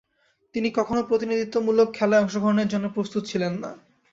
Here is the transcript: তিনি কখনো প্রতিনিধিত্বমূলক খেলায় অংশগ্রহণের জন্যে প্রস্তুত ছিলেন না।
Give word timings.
তিনি 0.55 0.69
কখনো 0.71 1.01
প্রতিনিধিত্বমূলক 1.03 1.87
খেলায় 1.93 2.21
অংশগ্রহণের 2.21 2.67
জন্যে 2.67 2.89
প্রস্তুত 2.89 3.23
ছিলেন 3.25 3.53
না। 3.63 3.71